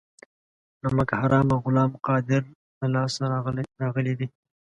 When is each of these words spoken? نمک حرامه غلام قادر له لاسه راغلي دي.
نمک 0.81 1.09
حرامه 1.21 1.55
غلام 1.65 1.91
قادر 2.05 2.41
له 2.79 2.85
لاسه 2.93 3.21
راغلي 3.83 4.13
دي. 4.19 4.27